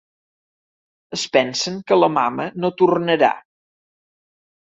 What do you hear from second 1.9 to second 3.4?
que la mama no tornarà.